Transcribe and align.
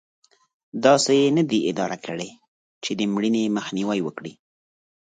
داسې 0.85 1.11
یې 1.21 1.27
نه 1.37 1.43
دي 1.49 1.59
اداره 1.71 1.97
کړې 2.05 2.29
چې 2.83 2.91
د 2.99 3.01
مړینې 3.13 3.43
مخنیوی 3.57 3.99
وکړي. 4.03 4.33